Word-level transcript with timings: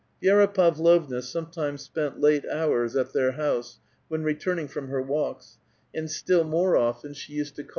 Vi^ra 0.23 0.51
Pavlovna 0.51 1.21
sometimes 1.21 1.83
spent 1.83 2.19
late 2.19 2.43
hours 2.49 2.95
at 2.95 3.13
their 3.13 3.33
house 3.33 3.77
when 4.07 4.23
returning 4.23 4.67
from 4.67 4.87
her 4.87 4.99
walks, 4.99 5.59
and 5.93 6.09
still 6.09 6.43
more 6.43 6.75
often 6.75 7.13
she 7.13 7.33
used 7.33 7.33
A 7.33 7.33
VITAL 7.33 7.33
QUESTION. 7.33 7.33
221 7.35 7.53
to 7.53 7.61
oa. 7.61 7.69